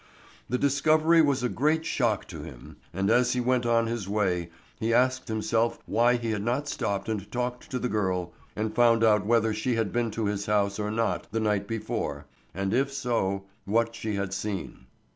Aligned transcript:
The 0.49 0.57
discovery 0.57 1.21
was 1.21 1.43
a 1.43 1.47
great 1.47 1.85
shock 1.85 2.25
to 2.29 2.41
him, 2.41 2.77
and 2.91 3.11
as 3.11 3.33
he 3.33 3.39
went 3.39 3.67
on 3.67 3.85
his 3.85 4.09
way 4.09 4.49
he 4.79 4.95
asked 4.95 5.27
himself 5.27 5.77
why 5.85 6.15
he 6.15 6.31
had 6.31 6.41
not 6.41 6.67
stopped 6.67 7.07
and 7.07 7.31
talked 7.31 7.69
to 7.69 7.77
the 7.77 7.87
girl 7.87 8.33
and 8.55 8.73
found 8.73 9.03
out 9.03 9.27
whether 9.27 9.53
she 9.53 9.75
had 9.75 9.93
been 9.93 10.09
to 10.09 10.25
his 10.25 10.47
house 10.47 10.79
or 10.79 10.89
not 10.89 11.27
the 11.31 11.39
night 11.39 11.67
before, 11.67 12.25
and 12.51 12.73
if 12.73 12.91
so, 12.91 13.43
what 13.65 13.93
she 13.93 14.15
had 14.15 14.33
seen. 14.33 14.87